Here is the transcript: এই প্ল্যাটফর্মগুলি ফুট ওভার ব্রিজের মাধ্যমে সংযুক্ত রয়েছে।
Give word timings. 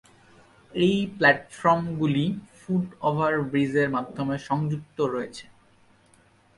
এই 0.73 0.95
প্ল্যাটফর্মগুলি 1.17 2.25
ফুট 2.57 2.85
ওভার 3.01 3.33
ব্রিজের 3.41 3.87
মাধ্যমে 3.89 4.35
সংযুক্ত 4.47 4.97
রয়েছে। 5.13 5.45